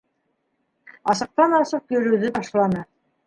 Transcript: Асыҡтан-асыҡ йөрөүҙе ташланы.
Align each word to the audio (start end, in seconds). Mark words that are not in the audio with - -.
Асыҡтан-асыҡ 1.13 1.95
йөрөүҙе 1.97 2.33
ташланы. 2.39 2.85